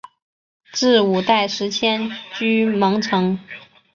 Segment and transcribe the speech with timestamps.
[0.73, 3.39] 至五代时迁居蒙城。